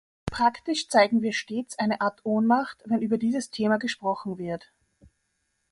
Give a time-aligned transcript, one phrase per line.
[0.25, 4.71] Praktisch zeigen wir stets eine Art Ohnmacht, wenn über dieses Thema gesprochen wird.